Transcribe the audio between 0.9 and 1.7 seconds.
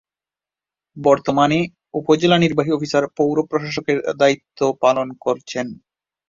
বর্তমানে